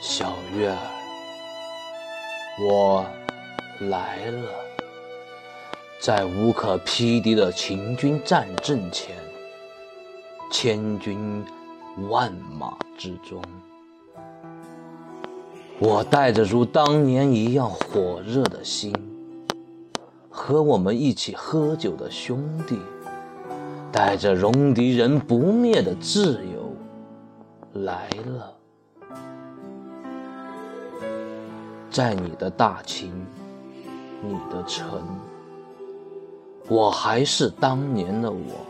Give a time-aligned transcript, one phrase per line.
[0.00, 0.78] 小月儿，
[2.60, 3.04] 我
[3.80, 4.48] 来了。
[6.00, 9.16] 在无可匹敌的秦军战阵前，
[10.52, 11.44] 千军
[12.08, 13.42] 万马之中，
[15.80, 18.94] 我带着如当年一样火热的心，
[20.30, 22.78] 和我们一起喝酒的兄弟，
[23.90, 26.72] 带着戎狄人不灭的自由
[27.82, 28.57] 来了。
[31.90, 33.10] 在你的大秦，
[34.22, 34.86] 你的城，
[36.68, 38.66] 我还是当年的我，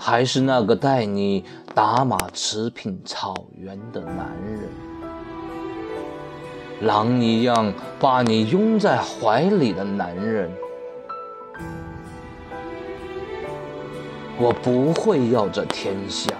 [0.00, 4.68] 还是那个带你打马驰骋草原的男人，
[6.82, 10.50] 狼一样把你拥在怀里的男人。
[14.38, 16.32] 我不会要这天下，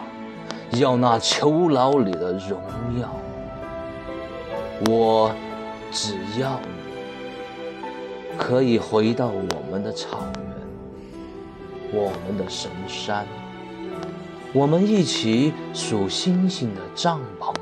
[0.78, 2.60] 要那囚牢里的荣
[3.00, 3.08] 耀。
[4.86, 5.32] 我
[5.92, 10.42] 只要你可以回到我们的草原，
[11.92, 13.24] 我们的神山，
[14.52, 17.54] 我们一起数星星的帐篷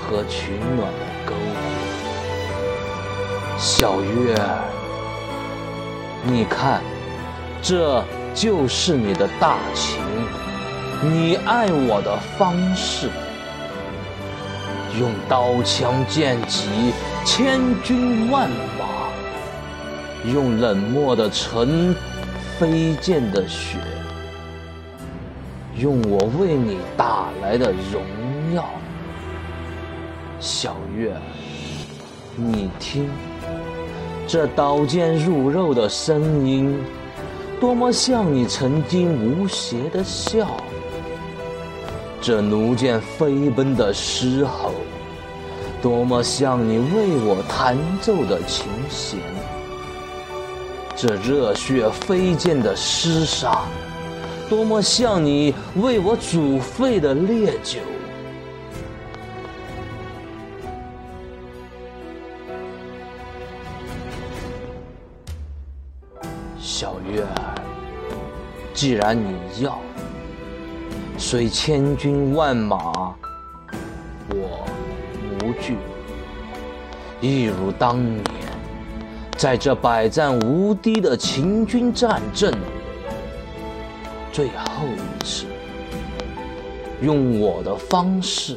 [0.00, 1.36] 和取暖的篝火。
[3.56, 4.34] 小月，
[6.24, 6.82] 你看，
[7.62, 8.02] 这
[8.34, 10.02] 就是你的大情，
[11.02, 13.08] 你爱我的方式。
[14.98, 16.68] 用刀枪剑戟，
[17.22, 19.10] 千军万马；
[20.32, 21.94] 用冷漠的尘，
[22.58, 23.76] 飞溅的雪；
[25.76, 28.02] 用我为你打来的荣
[28.54, 28.64] 耀。
[30.40, 31.14] 小月，
[32.34, 33.10] 你听，
[34.26, 36.74] 这刀剑入肉的声音，
[37.60, 40.46] 多么像你曾经无邪的笑。
[42.20, 44.72] 这弩箭飞奔的狮吼，
[45.80, 49.20] 多么像你为我弹奏的琴弦；
[50.96, 53.60] 这热血飞溅的厮杀，
[54.48, 57.78] 多么像你为我煮沸的烈酒。
[66.58, 67.54] 小月儿，
[68.74, 69.78] 既然你要。
[71.18, 73.16] 虽千军万马，
[74.28, 74.66] 我
[75.40, 75.76] 无惧，
[77.22, 78.22] 一如当年，
[79.36, 82.52] 在这百战无敌的秦军战阵，
[84.30, 85.46] 最后一次，
[87.00, 88.56] 用我的方式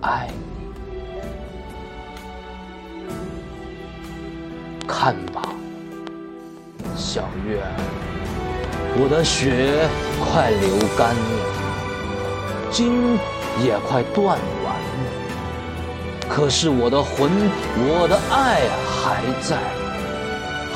[0.00, 0.58] 爱你。
[4.86, 5.48] 看吧，
[6.96, 7.62] 小月，
[9.00, 9.88] 我的血
[10.20, 11.67] 快流干了。
[12.70, 13.18] 筋
[13.62, 15.10] 也快断完了，
[16.28, 17.30] 可是我的魂，
[17.76, 19.56] 我的爱还在，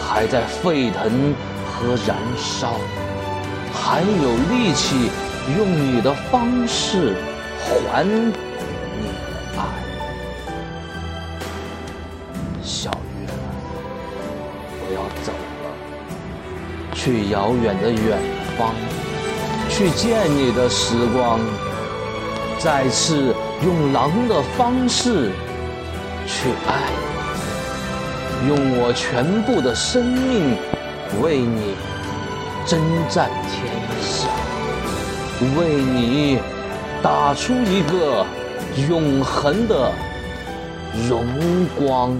[0.00, 1.34] 还在沸腾
[1.66, 2.74] 和燃烧，
[3.72, 5.10] 还有力气
[5.56, 7.14] 用你的方式
[7.60, 8.38] 还你的
[9.56, 9.60] 爱。
[12.62, 13.28] 小月，
[14.80, 15.32] 我要走
[15.62, 15.64] 了，
[16.94, 18.18] 去遥远的远
[18.58, 18.74] 方，
[19.68, 21.38] 去见你的时光。
[22.62, 23.34] 再次
[23.64, 25.32] 用狼的方式
[26.28, 26.92] 去爱，
[28.46, 30.56] 用我全部的生命
[31.20, 31.74] 为你
[32.64, 33.66] 征战天
[34.00, 34.28] 下，
[35.58, 36.38] 为你
[37.02, 38.24] 打出一个
[38.88, 39.90] 永恒的
[41.08, 41.26] 荣
[41.76, 42.16] 光。